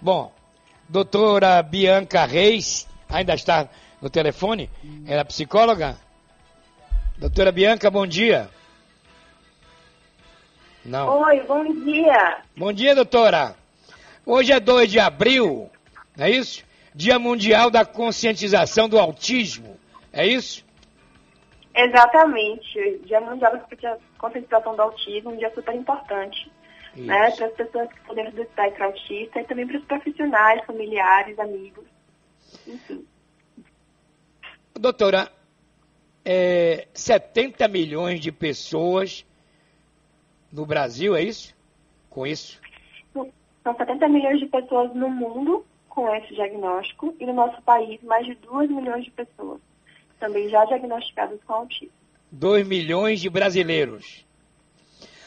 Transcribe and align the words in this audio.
Bom, 0.00 0.32
doutora 0.88 1.62
Bianca 1.62 2.24
Reis, 2.24 2.88
ainda 3.08 3.34
está 3.34 3.68
no 4.00 4.08
telefone? 4.08 4.70
Ela 5.06 5.20
é 5.20 5.24
psicóloga? 5.24 5.98
Doutora 7.18 7.52
Bianca, 7.52 7.90
bom 7.90 8.06
dia. 8.06 8.48
Não. 10.82 11.20
Oi, 11.20 11.40
bom 11.40 11.64
dia. 11.84 12.38
Bom 12.56 12.72
dia, 12.72 12.94
doutora. 12.94 13.54
Hoje 14.24 14.52
é 14.52 14.58
2 14.60 14.90
de 14.90 14.98
abril, 14.98 15.70
não 16.16 16.24
é 16.24 16.30
isso? 16.30 16.64
Dia 16.94 17.18
Mundial 17.18 17.70
da 17.70 17.84
Conscientização 17.84 18.88
do 18.88 18.98
Autismo, 18.98 19.78
é 20.10 20.26
isso? 20.26 20.64
Exatamente. 21.74 23.00
Dia 23.04 23.20
Mundial 23.20 23.52
da 23.52 23.98
Conscientização 24.16 24.74
do 24.74 24.82
Autismo, 24.82 25.30
um 25.30 25.36
dia 25.36 25.52
super 25.54 25.74
importante. 25.74 26.50
Né, 26.96 27.30
para 27.30 27.46
as 27.46 27.52
pessoas 27.52 27.88
que 27.92 28.14
dentro 28.14 28.32
do 28.32 28.42
espectro 28.42 28.84
autista 28.84 29.40
e 29.40 29.44
também 29.44 29.66
para 29.66 29.78
os 29.78 29.84
profissionais, 29.84 30.64
familiares, 30.64 31.38
amigos, 31.38 31.84
enfim. 32.66 33.06
Doutora, 34.74 35.30
é, 36.24 36.88
70 36.92 37.68
milhões 37.68 38.20
de 38.20 38.32
pessoas 38.32 39.24
no 40.52 40.66
Brasil, 40.66 41.14
é 41.14 41.22
isso? 41.22 41.54
Com 42.08 42.26
isso? 42.26 42.60
São 43.14 43.76
70 43.76 44.08
milhões 44.08 44.40
de 44.40 44.46
pessoas 44.46 44.92
no 44.94 45.08
mundo 45.08 45.64
com 45.88 46.12
esse 46.14 46.34
diagnóstico 46.34 47.14
e 47.20 47.26
no 47.26 47.34
nosso 47.34 47.60
país 47.62 48.02
mais 48.02 48.26
de 48.26 48.34
2 48.36 48.70
milhões 48.70 49.04
de 49.04 49.10
pessoas 49.10 49.60
também 50.20 50.48
já 50.48 50.64
diagnosticadas 50.66 51.40
com 51.44 51.54
autismo. 51.54 51.92
2 52.30 52.68
milhões 52.68 53.20
de 53.20 53.28
brasileiros. 53.28 54.24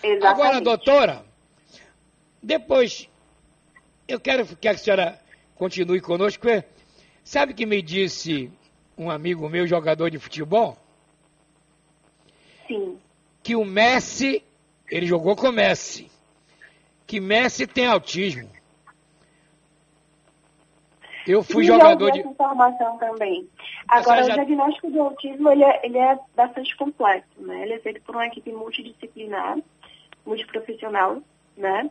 Exatamente. 0.02 0.26
Agora, 0.26 0.62
doutora, 0.62 1.26
depois 2.44 3.10
eu 4.08 4.20
quero 4.20 4.46
que 4.58 4.68
a 4.68 4.78
senhora 4.78 5.20
continue 5.56 6.02
conosco. 6.02 6.46
Sabe 7.24 7.54
que 7.54 7.66
me 7.66 7.82
disse 7.82 8.52
um 8.98 9.10
amigo 9.10 9.48
meu, 9.50 9.66
jogador 9.66 10.12
de 10.12 10.20
futebol? 10.20 10.78
Sim. 12.68 13.00
Que 13.42 13.56
o 13.56 13.64
Messi 13.64 14.44
ele 14.90 15.06
jogou 15.06 15.36
com 15.36 15.52
Messi. 15.52 16.12
Que 17.08 17.20
Messi 17.20 17.66
tem 17.66 17.88
autismo. 17.88 18.50
Eu 21.26 21.42
fui 21.42 21.64
e 21.64 21.68
jogador 21.68 22.12
de. 22.12 22.20
informação 22.20 22.98
também. 22.98 23.48
Agora, 23.88 24.24
já... 24.24 24.34
o 24.34 24.36
diagnóstico 24.36 24.92
do 24.92 25.02
autismo 25.02 25.50
ele 25.50 25.64
é, 25.64 25.86
ele 25.86 25.98
é 25.98 26.20
bastante 26.36 26.76
complexo, 26.76 27.42
né? 27.42 27.64
Ele 27.64 27.74
é 27.74 27.80
feito 27.80 28.02
por 28.02 28.16
uma 28.16 28.28
equipe 28.28 28.52
multidisciplinar, 28.52 29.58
multiprofissional, 30.26 31.22
né? 31.56 31.90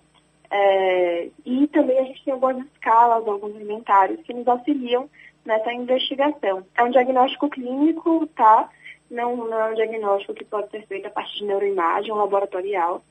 É, 0.55 1.28
e 1.47 1.67
também 1.69 1.98
a 1.98 2.05
gente 2.05 2.22
tem 2.25 2.34
algumas 2.34 2.58
escalas, 2.67 3.27
alguns 3.27 3.56
inventários 3.56 4.20
que 4.20 4.34
nos 4.34 4.47
auxiliam 4.47 5.09
nessa 5.44 5.72
investigação. 5.72 6.64
É 6.77 6.83
um 6.84 6.91
diagnóstico 6.91 7.48
clínico, 7.48 8.27
tá? 8.36 8.69
não, 9.12 9.36
não 9.36 9.61
é 9.61 9.70
um 9.70 9.75
diagnóstico 9.75 10.34
que 10.34 10.44
pode 10.44 10.70
ser 10.70 10.86
feito 10.86 11.06
a 11.06 11.11
partir 11.11 11.41
de 11.41 11.44
neuroimagem 11.44 12.12
laboratorial. 12.12 13.05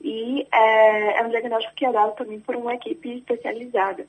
E 0.00 0.46
é, 0.52 1.18
é 1.18 1.26
um 1.26 1.30
diagnóstico 1.30 1.74
que 1.74 1.84
é 1.84 1.92
dado 1.92 2.14
também 2.14 2.38
por 2.38 2.54
uma 2.54 2.74
equipe 2.74 3.18
especializada. 3.18 4.06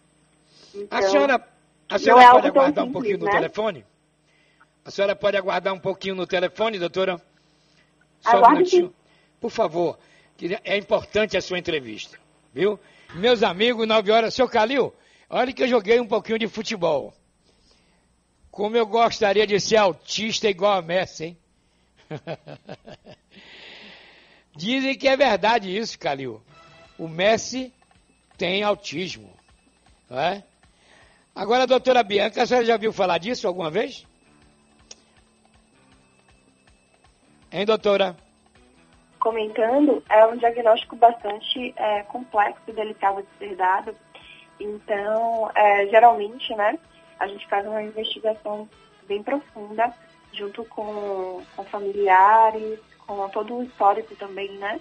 Então, 0.73 1.00
a 1.00 1.02
senhora, 1.02 1.47
a 1.89 1.97
senhora 1.97 2.23
é 2.23 2.31
pode 2.31 2.47
aguardar 2.47 2.85
simples, 2.85 2.89
um 2.89 2.91
pouquinho 2.91 3.17
no 3.17 3.25
né? 3.25 3.31
telefone? 3.31 3.85
A 4.83 4.91
senhora 4.91 5.16
pode 5.16 5.38
aguardar 5.38 5.73
um 5.73 5.79
pouquinho 5.79 6.16
no 6.16 6.27
telefone, 6.27 6.77
doutora? 6.77 7.19
Só 8.19 8.38
Aguarde 8.38 8.47
um 8.47 8.57
minutinho. 8.57 8.94
Por 9.41 9.50
favor, 9.50 9.97
é 10.63 10.77
importante 10.77 11.35
a 11.38 11.41
sua 11.41 11.57
entrevista, 11.57 12.19
viu? 12.55 12.79
Meus 13.15 13.43
amigos, 13.43 13.85
9 13.85 14.11
horas. 14.11 14.33
Seu 14.33 14.47
Calil, 14.47 14.93
olha 15.29 15.51
que 15.51 15.61
eu 15.63 15.67
joguei 15.67 15.99
um 15.99 16.07
pouquinho 16.07 16.39
de 16.39 16.47
futebol. 16.47 17.13
Como 18.49 18.77
eu 18.77 18.87
gostaria 18.87 19.45
de 19.45 19.59
ser 19.59 19.75
autista 19.75 20.49
igual 20.49 20.77
a 20.77 20.81
Messi, 20.81 21.25
hein? 21.25 21.37
Dizem 24.55 24.97
que 24.97 25.09
é 25.09 25.17
verdade 25.17 25.75
isso, 25.75 25.99
Calil. 25.99 26.41
O 26.97 27.09
Messi 27.09 27.73
tem 28.38 28.63
autismo. 28.63 29.29
Não 30.09 30.17
é? 30.17 30.41
Agora, 31.35 31.67
doutora 31.67 32.01
Bianca, 32.01 32.41
a 32.41 32.45
senhora 32.45 32.65
já 32.65 32.77
viu 32.77 32.94
falar 32.94 33.17
disso 33.17 33.45
alguma 33.45 33.69
vez? 33.69 34.07
Hein, 37.51 37.65
doutora? 37.65 38.15
Comentando, 39.25 40.03
é 40.08 40.24
um 40.28 40.38
diagnóstico 40.38 40.96
bastante 40.96 41.74
é, 41.78 42.03
complexo 42.03 42.62
e 42.68 42.72
delicado 42.72 43.24
de 43.24 43.40
ser 43.40 43.56
dado. 43.56 43.96
Então, 44.59 45.50
é, 45.56 45.88
geralmente, 45.88 46.53
né, 46.53 46.78
a 47.19 47.25
gente 47.25 47.47
faz 47.47 47.66
uma 47.66 47.81
investigação 47.81 48.69
bem 49.08 49.24
profunda, 49.24 49.91
junto 50.31 50.63
com, 50.66 51.41
com 51.56 51.63
familiares, 51.63 52.80
com 53.08 53.28
todo 53.30 53.56
o 53.56 53.63
histórico 53.63 54.16
também, 54.16 54.52
né? 54.59 54.80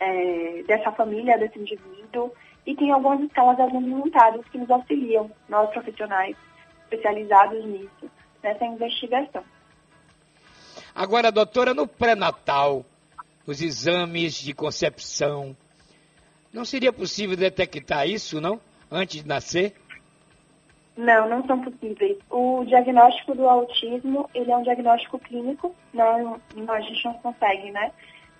É, 0.00 0.64
dessa 0.66 0.90
família, 0.90 1.38
desse 1.38 1.60
indivíduo. 1.60 2.32
E 2.66 2.74
tem 2.74 2.90
algumas 2.90 3.20
escalas 3.20 3.60
argumentadas 3.60 4.44
que 4.48 4.58
nos 4.58 4.68
auxiliam, 4.68 5.30
nós 5.48 5.70
profissionais 5.70 6.36
especializados 6.82 7.64
nisso, 7.64 8.10
nessa 8.42 8.64
investigação. 8.64 9.44
Agora, 10.92 11.30
doutora, 11.30 11.72
no 11.72 11.86
pré-natal, 11.86 12.84
os 13.50 13.62
exames 13.62 14.34
de 14.34 14.52
concepção, 14.52 15.56
não 16.52 16.66
seria 16.66 16.92
possível 16.92 17.34
detectar 17.34 18.06
isso, 18.06 18.42
não? 18.42 18.60
Antes 18.90 19.22
de 19.22 19.28
nascer? 19.28 19.74
Não, 20.94 21.28
não 21.28 21.46
são 21.46 21.62
possíveis. 21.62 22.18
O 22.28 22.62
diagnóstico 22.66 23.34
do 23.34 23.48
autismo, 23.48 24.28
ele 24.34 24.50
é 24.50 24.56
um 24.56 24.62
diagnóstico 24.62 25.18
clínico, 25.18 25.74
não, 25.94 26.38
não 26.54 26.74
a 26.74 26.80
gente 26.80 27.02
não 27.04 27.14
consegue, 27.14 27.70
né, 27.70 27.90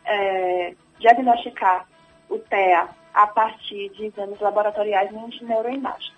é, 0.04 0.74
diagnosticar 0.98 1.86
o 2.28 2.38
TEA 2.38 2.88
a 3.14 3.26
partir 3.26 3.88
de 3.90 4.06
exames 4.06 4.38
laboratoriais 4.40 5.10
nem 5.10 5.28
de 5.30 5.42
neuroimagem. 5.42 6.12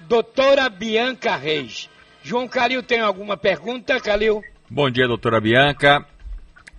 Doutora 0.00 0.70
Bianca 0.70 1.36
Reis. 1.36 1.90
João 2.22 2.48
Calil 2.48 2.82
tem 2.82 3.00
alguma 3.00 3.36
pergunta, 3.36 4.00
Calil? 4.00 4.42
Bom 4.70 4.90
dia, 4.90 5.06
doutora 5.06 5.38
Bianca. 5.38 6.06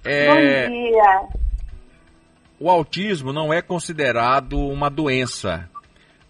É... 0.06 0.68
Bom 0.68 0.74
dia. 0.74 1.44
O 2.60 2.70
autismo 2.70 3.34
não 3.34 3.54
é 3.54 3.62
considerado 3.62 4.58
uma 4.58 4.90
doença, 4.90 5.70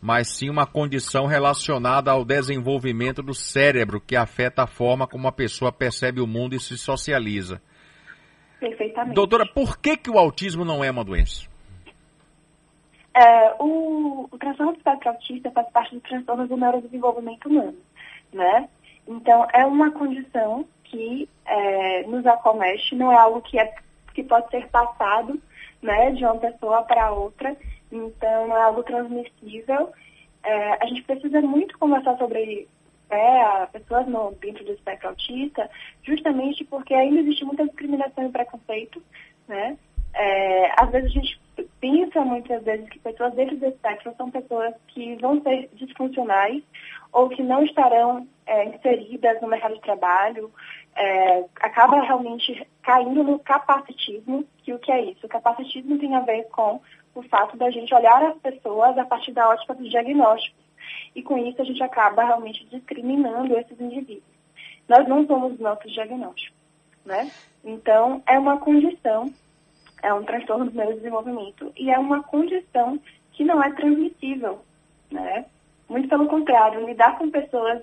mas 0.01 0.27
sim 0.29 0.49
uma 0.49 0.65
condição 0.65 1.25
relacionada 1.25 2.11
ao 2.11 2.25
desenvolvimento 2.25 3.21
do 3.21 3.33
cérebro 3.33 4.01
que 4.01 4.15
afeta 4.15 4.63
a 4.63 4.67
forma 4.67 5.07
como 5.07 5.27
a 5.27 5.31
pessoa 5.31 5.71
percebe 5.71 6.21
o 6.21 6.27
mundo 6.27 6.55
e 6.55 6.59
se 6.59 6.77
socializa. 6.77 7.61
Perfeitamente. 8.59 9.15
Doutora, 9.15 9.45
por 9.45 9.77
que, 9.77 9.97
que 9.97 10.09
o 10.09 10.17
autismo 10.17 10.63
não 10.63 10.83
é 10.83 10.89
uma 10.89 11.03
doença? 11.03 11.47
É, 13.15 13.53
o, 13.59 14.27
o 14.31 14.37
transtorno 14.39 14.71
do 14.71 14.77
espectro 14.77 15.09
autista 15.09 15.51
faz 15.51 15.69
parte 15.69 15.93
do 15.93 16.01
transtorno 16.01 16.47
do 16.47 16.57
neurodesenvolvimento 16.57 17.47
humano, 17.47 17.77
né? 18.33 18.67
Então, 19.07 19.45
é 19.53 19.65
uma 19.65 19.91
condição 19.91 20.65
que 20.93 21.27
é, 21.45 22.03
nos 22.03 22.23
acomete, 22.27 22.95
não 22.95 23.11
é 23.11 23.17
algo 23.17 23.41
que, 23.41 23.57
é, 23.57 23.73
que 24.13 24.23
pode 24.23 24.47
ser 24.51 24.67
passado 24.69 25.41
né, 25.81 26.11
de 26.11 26.23
uma 26.23 26.37
pessoa 26.37 26.83
para 26.83 27.11
outra, 27.11 27.57
então, 27.91 28.55
é 28.55 28.61
algo 28.61 28.83
transmissível. 28.83 29.91
É, 30.43 30.83
a 30.83 30.85
gente 30.85 31.01
precisa 31.03 31.41
muito 31.41 31.77
conversar 31.79 32.15
sobre 32.17 32.67
é, 33.09 33.65
pessoas 33.67 34.07
no, 34.07 34.31
dentro 34.39 34.63
do 34.63 34.71
espectro 34.71 35.09
autista, 35.09 35.69
justamente 36.03 36.63
porque 36.65 36.93
ainda 36.93 37.21
existe 37.21 37.43
muita 37.43 37.65
discriminação 37.65 38.25
e 38.25 38.31
preconceito, 38.31 39.01
né? 39.47 39.77
É, 40.15 40.71
às 40.79 40.91
vezes 40.91 41.09
a 41.09 41.13
gente 41.13 41.41
pensa 41.79 42.21
muitas 42.21 42.63
vezes 42.63 42.87
que 42.89 42.99
pessoas 42.99 43.33
dentro 43.33 43.57
do 43.57 43.65
espectro 43.65 44.13
são 44.15 44.29
pessoas 44.29 44.75
que 44.89 45.15
vão 45.15 45.41
ser 45.41 45.69
disfuncionais 45.73 46.61
ou 47.11 47.29
que 47.29 47.41
não 47.41 47.63
estarão 47.63 48.27
é, 48.45 48.65
inseridas 48.65 49.41
no 49.41 49.47
mercado 49.47 49.75
de 49.75 49.81
trabalho, 49.81 50.51
é, 50.95 51.45
acaba 51.59 52.01
realmente 52.01 52.67
caindo 52.81 53.23
no 53.23 53.39
capacitismo, 53.39 54.45
que 54.63 54.73
o 54.73 54.79
que 54.79 54.91
é 54.91 55.05
isso? 55.05 55.25
O 55.25 55.29
capacitismo 55.29 55.97
tem 55.97 56.15
a 56.15 56.19
ver 56.19 56.43
com 56.49 56.81
o 57.15 57.21
fato 57.23 57.55
da 57.57 57.69
gente 57.69 57.93
olhar 57.93 58.23
as 58.23 58.37
pessoas 58.37 58.97
a 58.97 59.05
partir 59.05 59.31
da 59.31 59.49
ótica 59.49 59.73
do 59.73 59.87
diagnóstico. 59.87 60.57
E 61.15 61.21
com 61.21 61.37
isso 61.37 61.61
a 61.61 61.65
gente 61.65 61.81
acaba 61.81 62.23
realmente 62.23 62.65
discriminando 62.65 63.57
esses 63.57 63.79
indivíduos. 63.79 64.23
Nós 64.87 65.07
não 65.07 65.25
somos 65.25 65.59
nossos 65.59 65.91
diagnósticos, 65.91 66.57
né? 67.05 67.31
Então, 67.63 68.21
é 68.27 68.37
uma 68.37 68.57
condição, 68.57 69.31
é 70.01 70.13
um 70.13 70.23
transtorno 70.23 70.65
do 70.65 70.75
neurodesenvolvimento 70.75 71.71
e 71.77 71.89
é 71.89 71.97
uma 71.97 72.21
condição 72.23 72.99
que 73.31 73.43
não 73.43 73.63
é 73.63 73.71
transmissível, 73.71 74.59
né? 75.09 75.45
Muito 75.87 76.09
pelo 76.09 76.27
contrário, 76.27 76.85
lidar 76.85 77.17
com 77.17 77.29
pessoas 77.29 77.81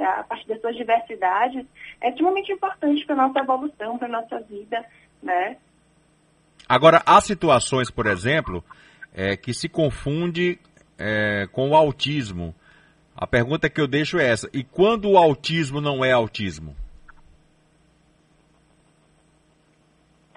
a 0.00 0.22
partir 0.24 0.48
das 0.48 0.60
suas 0.60 0.76
diversidades 0.76 1.64
é 2.00 2.10
extremamente 2.10 2.52
importante 2.52 3.04
para 3.06 3.14
a 3.14 3.26
nossa 3.28 3.40
evolução, 3.40 3.98
para 3.98 4.08
a 4.08 4.20
nossa 4.20 4.40
vida, 4.40 4.84
né? 5.22 5.56
Agora, 6.68 7.02
há 7.06 7.20
situações, 7.20 7.90
por 7.90 8.06
exemplo, 8.06 8.62
é, 9.14 9.36
que 9.36 9.54
se 9.54 9.68
confunde 9.68 10.58
é, 10.98 11.46
com 11.50 11.70
o 11.70 11.74
autismo. 11.74 12.54
A 13.16 13.26
pergunta 13.26 13.70
que 13.70 13.80
eu 13.80 13.86
deixo 13.86 14.18
é 14.18 14.28
essa: 14.28 14.48
e 14.52 14.62
quando 14.62 15.10
o 15.10 15.16
autismo 15.16 15.80
não 15.80 16.04
é 16.04 16.12
autismo? 16.12 16.76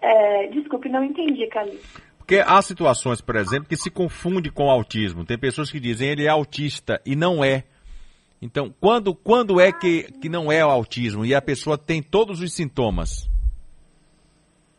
É, 0.01 0.47
desculpe, 0.47 0.89
não 0.89 1.03
entendi, 1.03 1.45
Calil. 1.47 1.79
Porque 2.17 2.37
há 2.39 2.61
situações, 2.61 3.19
por 3.19 3.35
exemplo, 3.35 3.67
que 3.67 3.75
se 3.75 3.91
confunde 3.91 4.49
com 4.49 4.69
autismo. 4.69 5.25
Tem 5.25 5.37
pessoas 5.37 5.69
que 5.69 5.79
dizem 5.79 6.09
ele 6.09 6.25
é 6.25 6.29
autista 6.29 7.01
e 7.05 7.15
não 7.15 7.43
é. 7.43 7.65
Então, 8.41 8.73
quando, 8.81 9.13
quando 9.13 9.61
é 9.61 9.71
que, 9.71 10.11
que 10.19 10.27
não 10.27 10.51
é 10.51 10.65
o 10.65 10.69
autismo 10.69 11.23
e 11.23 11.35
a 11.35 11.41
pessoa 11.41 11.77
tem 11.77 12.01
todos 12.01 12.41
os 12.41 12.53
sintomas? 12.53 13.29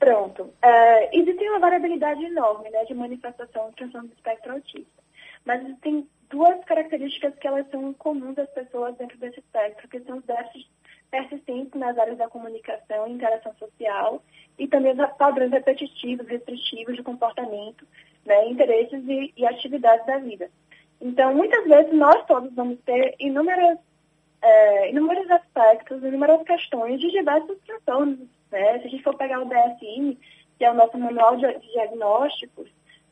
Pronto. 0.00 0.52
É, 0.60 1.16
existe 1.16 1.48
uma 1.48 1.60
variabilidade 1.60 2.24
enorme 2.24 2.68
né, 2.70 2.84
de 2.84 2.94
manifestação 2.94 3.70
do 3.70 3.76
transtorno 3.76 4.08
do 4.08 4.14
espectro 4.14 4.52
autista. 4.52 5.02
Mas 5.44 5.62
tem 5.80 6.08
duas 6.28 6.64
características 6.64 7.34
que 7.36 7.46
elas 7.46 7.70
são 7.70 7.92
comuns 7.94 8.36
às 8.36 8.50
pessoas 8.50 8.96
dentro 8.96 9.16
desse 9.18 9.38
espectro, 9.38 9.88
que 9.88 10.00
são 10.00 10.18
os 10.18 10.24
déficits 10.24 10.68
persistentes 11.08 11.78
nas 11.78 11.96
áreas 11.98 12.18
da 12.18 12.28
comunicação 12.28 13.06
e 13.06 13.12
interação 13.12 13.54
social 13.60 14.22
e 14.58 14.66
também 14.66 14.92
os 14.92 15.12
padrões 15.16 15.52
repetitivos, 15.52 16.26
restritivos 16.26 16.96
de 16.96 17.02
comportamento, 17.02 17.86
né, 18.24 18.48
interesses 18.48 19.04
e, 19.06 19.32
e 19.36 19.46
atividades 19.46 20.06
da 20.06 20.18
vida. 20.18 20.50
Então, 21.02 21.34
muitas 21.34 21.64
vezes, 21.64 21.92
nós 21.92 22.24
todos 22.26 22.54
vamos 22.54 22.78
ter 22.82 23.16
inúmeras, 23.18 23.76
é, 24.40 24.90
inúmeros 24.90 25.28
aspectos, 25.32 26.00
inúmeras 26.04 26.42
questões 26.44 27.00
de 27.00 27.10
diversos 27.10 27.58
transtornos. 27.66 28.20
Né? 28.52 28.78
Se 28.78 28.86
a 28.86 28.90
gente 28.90 29.02
for 29.02 29.16
pegar 29.16 29.40
o 29.40 29.48
DSM, 29.48 30.16
que 30.56 30.64
é 30.64 30.70
o 30.70 30.74
nosso 30.74 30.96
manual 30.96 31.36
de, 31.36 31.58
diagnósticos, 31.72 32.68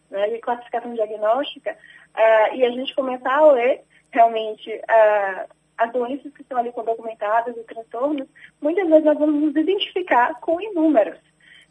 né, 0.08 0.28
de 0.28 0.38
classificação 0.38 0.94
diagnóstica, 0.94 1.72
uh, 1.72 2.54
e 2.54 2.64
a 2.64 2.70
gente 2.70 2.94
começar 2.94 3.34
a 3.34 3.52
ler 3.52 3.82
realmente 4.12 4.70
uh, 4.70 5.52
as 5.76 5.92
doenças 5.92 6.32
que 6.32 6.42
estão 6.42 6.58
ali 6.58 6.70
documentadas, 6.70 7.56
os 7.56 7.66
transtornos, 7.66 8.28
muitas 8.60 8.88
vezes 8.88 9.04
nós 9.04 9.18
vamos 9.18 9.40
nos 9.40 9.56
identificar 9.56 10.38
com 10.40 10.60
inúmeros. 10.60 11.18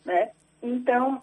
Né? 0.04 0.32
Então, 0.62 1.22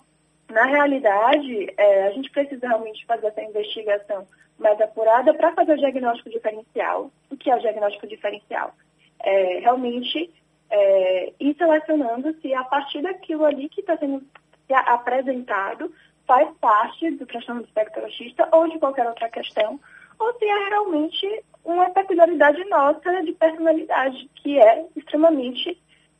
na 0.48 0.64
realidade, 0.64 1.74
é, 1.76 2.06
a 2.06 2.10
gente 2.12 2.30
precisa 2.30 2.68
realmente 2.68 3.04
fazer 3.04 3.26
essa 3.26 3.42
investigação 3.42 4.26
mais 4.58 4.80
apurada 4.80 5.34
para 5.34 5.52
fazer 5.52 5.72
o 5.72 5.78
diagnóstico 5.78 6.30
diferencial. 6.30 7.10
O 7.30 7.36
que 7.36 7.50
é 7.50 7.56
o 7.56 7.60
diagnóstico 7.60 8.06
diferencial? 8.06 8.74
É, 9.20 9.60
realmente 9.60 10.30
é, 10.70 11.32
ir 11.38 11.54
selecionando 11.56 12.34
se 12.40 12.52
a 12.54 12.64
partir 12.64 13.02
daquilo 13.02 13.44
ali 13.44 13.68
que 13.68 13.80
está 13.80 13.96
sendo 13.96 14.24
apresentado 14.68 15.92
faz 16.26 16.48
parte 16.60 17.10
do 17.12 17.26
transtorno 17.26 17.62
do 17.62 17.66
espectro 17.66 18.04
autista 18.04 18.48
ou 18.52 18.68
de 18.68 18.78
qualquer 18.78 19.06
outra 19.06 19.28
questão, 19.28 19.78
ou 20.18 20.34
se 20.38 20.44
é 20.44 20.68
realmente 20.68 21.44
uma 21.64 21.88
peculiaridade 21.90 22.64
nossa 22.64 23.22
de 23.22 23.32
personalidade, 23.32 24.28
que 24.36 24.58
é 24.58 24.86
extremamente 24.96 25.78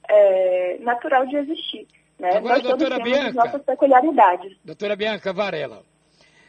é, 0.08 0.78
natural 0.80 1.26
de 1.26 1.36
existir. 1.36 1.88
Né? 2.18 2.36
Agora, 2.36 2.54
Nós 2.54 2.62
doutora 2.62 2.98
Bianca, 3.00 3.32
nossas 3.32 3.62
peculiaridades. 3.62 4.56
Doutora 4.64 4.96
Bianca 4.96 5.32
Varela, 5.32 5.82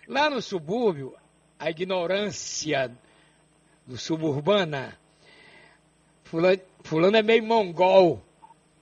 lá 0.07 0.29
no 0.29 0.41
subúrbio, 0.41 1.15
a 1.59 1.69
ignorância 1.69 2.91
do 3.85 3.97
suburbana. 3.97 4.97
Fulano, 6.23 6.59
fulano 6.83 7.17
é 7.17 7.23
meio 7.23 7.43
mongol. 7.43 8.21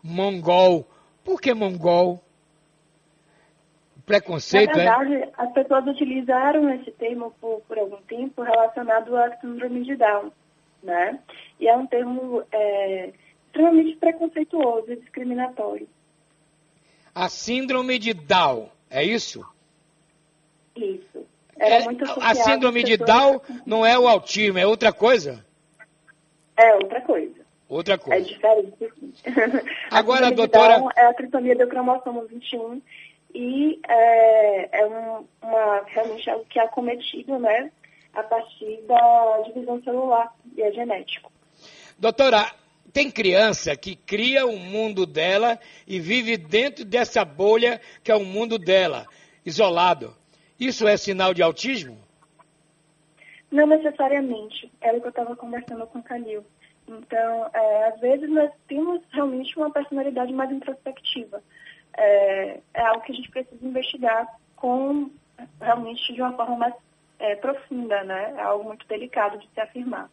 Mongol. 0.04 0.88
Por 1.24 1.40
que 1.40 1.54
mongol? 1.54 2.22
Preconceito, 4.06 4.78
Na 4.78 4.84
é? 4.84 4.86
verdade, 4.86 5.14
é? 5.16 5.32
as 5.38 5.52
pessoas 5.54 5.88
utilizaram 5.88 6.70
esse 6.76 6.92
termo 6.92 7.32
por, 7.42 7.62
por 7.62 7.78
algum 7.78 8.02
tempo 8.04 8.44
relacionado 8.44 9.16
à 9.16 9.36
síndrome 9.38 9.84
de 9.84 9.96
Down, 9.96 10.32
né? 10.84 11.20
E 11.60 11.68
é 11.68 11.76
um 11.76 11.88
termo 11.88 12.44
é, 12.52 13.12
extremamente 13.48 13.98
preconceituoso 13.98 14.92
e 14.92 14.98
discriminatório. 14.98 15.88
A 17.16 17.30
síndrome 17.30 17.98
de 17.98 18.14
Down, 18.14 18.70
é 18.90 19.04
isso? 19.04 19.44
Isso. 20.76 21.15
É, 21.58 21.78
a 22.22 22.36
síndrome 22.36 22.84
de 22.84 22.98
Down 22.98 23.42
não 23.66 23.86
é 23.86 23.98
o 23.98 24.08
autismo, 24.08 24.60
é 24.60 24.68
outra 24.68 24.92
coisa? 24.92 25.46
É 26.58 26.74
outra 26.76 27.02
coisa. 27.02 27.46
Outra 27.68 27.98
coisa. 27.98 28.22
É 28.22 28.34
diferente. 28.34 28.94
Agora, 29.90 30.28
a 30.28 30.32
doutora. 30.32 30.84
É 30.96 31.06
a 31.06 31.14
trissomia 31.14 31.56
do 31.56 31.68
cromossomo 31.68 32.26
21 32.28 32.82
e 33.34 33.80
é, 33.88 34.80
é 34.80 34.86
um, 34.86 35.26
uma, 35.42 35.84
realmente 35.88 36.30
algo 36.30 36.46
que 36.46 36.60
é 36.60 36.64
acometido, 36.64 37.38
né, 37.38 37.70
a 38.14 38.24
partir 38.24 38.82
da 38.88 39.42
divisão 39.46 39.82
celular 39.84 40.34
e 40.56 40.62
é 40.62 40.72
genético. 40.72 41.32
Doutora, 41.98 42.50
tem 42.94 43.12
criança 43.12 43.76
que 43.76 43.96
cria 43.96 44.46
o 44.46 44.58
mundo 44.58 45.06
dela 45.06 45.60
e 45.86 46.00
vive 46.00 46.38
dentro 46.38 46.86
dessa 46.86 47.26
bolha 47.26 47.82
que 48.04 48.12
é 48.12 48.16
o 48.16 48.24
mundo 48.24 48.58
dela, 48.58 49.06
isolado. 49.46 50.16
Isso 50.60 50.88
é 50.88 50.96
sinal 50.98 51.34
de 51.34 51.42
autismo? 51.42 51.98
Não 53.52 53.68
necessariamente. 53.68 54.72
Era 54.82 54.98
o 54.98 55.02
que 55.02 55.08
eu 55.08 55.10
estava 55.10 55.36
conversando 55.36 55.86
com 55.88 56.00
o 56.00 56.04
Calil. 56.04 56.46
Então, 56.88 57.50
é, 57.54 57.88
às 57.88 58.00
vezes 58.00 58.30
nós 58.30 58.52
temos 58.68 59.02
realmente 59.12 59.58
uma 59.58 59.72
personalidade 59.72 60.32
mais 60.34 60.52
introspectiva. 60.52 61.42
É, 61.98 62.60
é, 62.74 62.82
algo 62.82 63.02
que 63.04 63.12
a 63.12 63.16
gente 63.16 63.30
precisa 63.30 63.66
investigar 63.66 64.28
com 64.56 65.10
realmente 65.60 66.14
de 66.14 66.22
uma 66.22 66.34
forma 66.34 66.58
mais 66.58 66.74
é, 67.20 67.36
profunda, 67.36 68.04
né? 68.04 68.36
É 68.38 68.42
algo 68.42 68.66
muito 68.66 68.86
delicado 68.88 69.38
de 69.38 69.48
se 69.54 69.60
afirmar. 69.60 70.10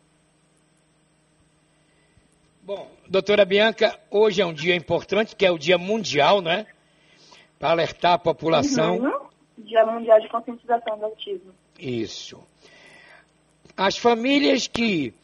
Bom, 2.62 2.88
doutora 3.08 3.44
Bianca, 3.44 3.98
hoje 4.08 4.40
é 4.40 4.46
um 4.46 4.52
dia 4.52 4.76
importante, 4.76 5.34
que 5.34 5.44
é 5.44 5.50
o 5.50 5.58
Dia 5.58 5.76
Mundial, 5.76 6.40
né? 6.40 6.66
Para 7.58 7.70
alertar 7.70 8.12
a 8.12 8.18
população. 8.18 8.98
Uhum. 8.98 9.21
Dia 9.62 9.84
Mundial 9.86 10.20
de 10.20 10.28
Conscientização 10.28 10.98
do 10.98 11.06
Autismo. 11.06 11.52
Isso. 11.78 12.42
As 13.76 13.96
famílias 13.96 14.66
que, 14.66 15.14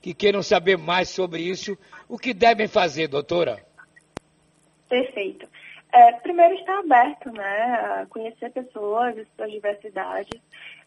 que 0.00 0.12
queiram 0.12 0.42
saber 0.42 0.76
mais 0.76 1.08
sobre 1.08 1.40
isso, 1.40 1.78
o 2.08 2.18
que 2.18 2.34
devem 2.34 2.66
fazer, 2.66 3.08
doutora? 3.08 3.64
Perfeito. 4.88 5.48
É, 5.92 6.12
primeiro, 6.12 6.54
estar 6.54 6.78
aberto, 6.78 7.30
né, 7.30 8.00
a 8.02 8.06
conhecer 8.08 8.50
pessoas 8.50 9.16
e 9.16 9.26
suas 9.36 9.50
diversidades, 9.50 10.40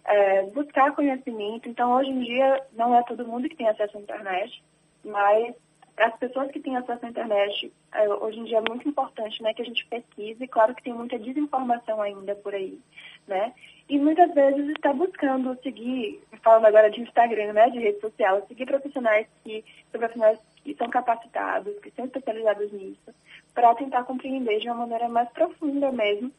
é, 0.04 0.44
buscar 0.44 0.96
conhecimento. 0.96 1.70
Então, 1.70 1.94
hoje 1.94 2.10
em 2.10 2.22
dia, 2.22 2.62
não 2.74 2.96
é 2.96 3.04
todo 3.04 3.28
mundo 3.28 3.48
que 3.48 3.56
tem 3.56 3.70
acesso 3.70 3.98
à 3.98 4.02
internet, 4.02 4.64
mas 5.04 5.56
as 5.98 6.16
pessoas 6.18 6.52
que 6.52 6.60
têm 6.60 6.76
acesso 6.76 7.06
à 7.06 7.10
internet, 7.10 7.72
é, 7.94 8.10
hoje 8.10 8.40
em 8.40 8.44
dia 8.44 8.58
é 8.58 8.70
muito 8.70 8.88
importante 8.88 9.42
né, 9.42 9.54
que 9.54 9.62
a 9.62 9.66
gente 9.66 9.86
pesquise. 9.88 10.48
Claro 10.48 10.76
que 10.76 10.84
tem 10.84 10.94
muita 10.94 11.18
desinformação 11.18 12.02
ainda 12.02 12.36
por 12.36 12.54
aí, 12.54 12.80
né? 13.28 13.54
E 13.88 14.00
muitas 14.00 14.34
vezes 14.34 14.68
está 14.70 14.92
buscando 14.92 15.58
seguir, 15.62 16.20
falando 16.42 16.66
agora 16.66 16.90
de 16.90 17.02
Instagram, 17.02 17.54
né, 17.54 17.70
de 17.70 17.80
rede 17.80 18.02
social, 18.02 18.46
seguir 18.48 18.66
profissionais 18.66 19.28
que, 19.44 19.64
profissionais 19.92 20.40
que 20.64 20.74
são 20.76 20.90
capacitados, 20.90 21.78
que 21.80 21.92
são 21.92 22.06
especializados 22.06 22.72
nisso, 22.72 23.14
para 23.54 23.76
tentar 23.76 24.04
compreender 24.04 24.60
de 24.60 24.68
uma 24.68 24.78
maneira 24.78 25.08
mais 25.08 25.30
profunda 25.30 25.92
mesmo 25.92 26.32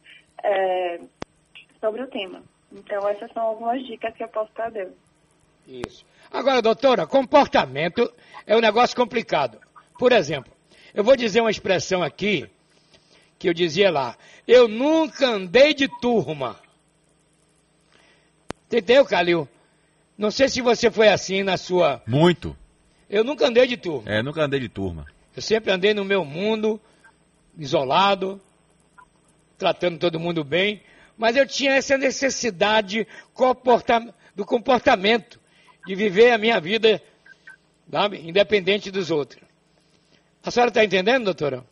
é, 0.43 0.99
sobre 1.79 2.01
o 2.01 2.07
tema. 2.07 2.43
Então, 2.71 3.07
essas 3.07 3.31
são 3.31 3.43
algumas 3.43 3.85
dicas 3.85 4.13
que 4.13 4.23
eu 4.23 4.27
posso 4.27 4.49
estar 4.49 4.69
dando. 4.69 5.06
Isso. 5.67 6.05
Agora, 6.31 6.61
doutora, 6.61 7.05
comportamento 7.05 8.11
é 8.45 8.55
um 8.55 8.61
negócio 8.61 8.95
complicado. 8.95 9.59
Por 9.99 10.11
exemplo, 10.11 10.51
eu 10.93 11.03
vou 11.03 11.15
dizer 11.15 11.41
uma 11.41 11.51
expressão 11.51 12.01
aqui 12.01 12.49
que 13.37 13.49
eu 13.49 13.53
dizia 13.53 13.91
lá. 13.91 14.17
Eu 14.47 14.67
nunca 14.67 15.27
andei 15.27 15.73
de 15.73 15.87
turma. 15.99 16.59
Entendeu, 18.65 19.05
Calil? 19.05 19.47
Não 20.17 20.31
sei 20.31 20.49
se 20.49 20.61
você 20.61 20.89
foi 20.89 21.09
assim 21.09 21.43
na 21.43 21.57
sua. 21.57 22.01
Muito. 22.07 22.55
Eu 23.09 23.23
nunca 23.23 23.47
andei 23.47 23.67
de 23.67 23.77
turma. 23.77 24.09
É, 24.09 24.23
nunca 24.23 24.43
andei 24.43 24.59
de 24.59 24.69
turma. 24.69 25.05
Eu 25.35 25.41
sempre 25.41 25.71
andei 25.71 25.93
no 25.93 26.03
meu 26.03 26.25
mundo, 26.25 26.81
isolado, 27.57 28.41
tratando 29.57 29.99
todo 29.99 30.19
mundo 30.19 30.43
bem, 30.43 30.81
mas 31.17 31.35
eu 31.35 31.47
tinha 31.47 31.73
essa 31.73 31.97
necessidade 31.97 33.07
do 34.35 34.45
comportamento 34.45 35.39
de 35.87 35.95
viver 35.95 36.31
a 36.31 36.37
minha 36.37 36.59
vida, 36.59 37.01
sabe, 37.89 38.17
independente 38.27 38.91
dos 38.91 39.09
outros. 39.09 39.41
A 40.43 40.51
senhora 40.51 40.69
está 40.69 40.83
entendendo, 40.83 41.23
doutora? 41.23 41.63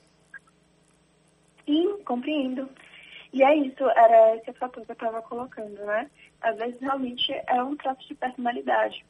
Sim, 1.65 1.97
compreendo. 2.05 2.69
E 3.33 3.43
é 3.43 3.53
isso, 3.57 3.83
era 3.89 4.37
esse 4.37 4.53
fator 4.53 4.85
que 4.85 4.91
eu 4.91 4.93
estava 4.93 5.21
colocando, 5.21 5.75
né? 5.85 6.09
Às 6.41 6.55
vezes 6.55 6.79
realmente 6.79 7.33
é 7.45 7.61
um 7.61 7.75
traço 7.75 8.07
de 8.07 8.15
personalidade. 8.15 9.05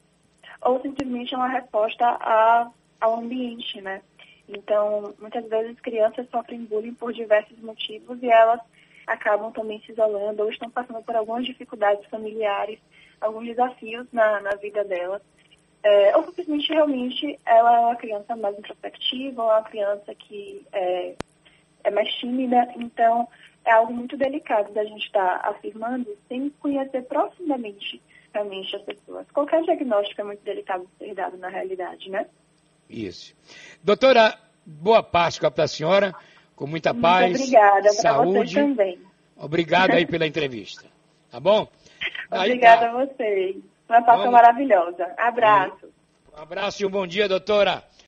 Ou 0.61 0.81
simplesmente 0.81 1.35
é 1.35 1.37
uma 1.37 1.49
resposta 1.49 2.03
a, 2.03 2.71
ao 2.99 3.19
ambiente, 3.19 3.79
né? 3.81 4.01
Então, 4.49 5.13
muitas 5.19 5.47
vezes 5.47 5.79
crianças 5.81 6.27
sofrem 6.31 6.65
bullying 6.65 6.95
por 6.95 7.13
diversos 7.13 7.59
motivos 7.59 8.17
e 8.23 8.29
elas 8.29 8.59
acabam 9.05 9.51
também 9.51 9.79
se 9.81 9.91
isolando 9.91 10.41
ou 10.41 10.49
estão 10.49 10.69
passando 10.71 11.03
por 11.03 11.15
algumas 11.15 11.45
dificuldades 11.45 12.09
familiares 12.09 12.79
alguns 13.21 13.45
desafios 13.45 14.07
na, 14.11 14.41
na 14.41 14.55
vida 14.55 14.83
dela. 14.83 15.21
É, 15.83 16.17
ou 16.17 16.23
simplesmente, 16.25 16.73
realmente, 16.73 17.39
ela 17.45 17.75
é 17.75 17.79
uma 17.79 17.95
criança 17.95 18.35
mais 18.35 18.57
introspectiva, 18.57 19.43
ou 19.43 19.51
é 19.51 19.53
uma 19.55 19.63
criança 19.63 20.15
que 20.15 20.65
é, 20.73 21.15
é 21.83 21.91
mais 21.91 22.11
tímida, 22.15 22.73
então 22.75 23.27
é 23.63 23.71
algo 23.71 23.93
muito 23.93 24.17
delicado 24.17 24.73
da 24.73 24.83
gente 24.83 25.05
estar 25.05 25.39
tá 25.39 25.49
afirmando 25.49 26.07
sem 26.27 26.49
conhecer 26.59 27.03
profundamente 27.03 28.01
realmente 28.33 28.75
as 28.75 28.81
pessoas. 28.81 29.25
Qualquer 29.31 29.63
diagnóstico 29.63 30.21
é 30.21 30.23
muito 30.23 30.43
delicado 30.43 30.85
de 30.85 31.05
ser 31.07 31.13
dado 31.15 31.37
na 31.37 31.49
realidade, 31.49 32.09
né? 32.09 32.25
Isso. 32.89 33.35
Doutora, 33.83 34.37
boa 34.65 35.01
Páscoa 35.01 35.49
para 35.49 35.63
a 35.63 35.67
senhora, 35.67 36.13
com 36.55 36.67
muita 36.67 36.93
muito 36.93 37.03
paz, 37.03 37.35
obrigada, 37.35 37.89
saúde. 37.93 38.53
Você 38.53 38.61
também. 38.61 38.99
Obrigado 39.37 39.91
aí 39.91 40.05
pela 40.05 40.27
entrevista. 40.27 40.85
Tá 41.31 41.39
bom? 41.39 41.67
Obrigada 42.31 42.87
tá. 42.87 42.89
a 42.89 43.05
vocês. 43.05 43.55
Uma 43.87 44.01
Vamos. 44.01 44.31
maravilhosa. 44.31 45.13
Abraço. 45.17 45.89
Um 46.35 46.41
abraço 46.41 46.81
e 46.81 46.85
um 46.85 46.89
bom 46.89 47.05
dia, 47.05 47.27
doutora. 47.27 47.83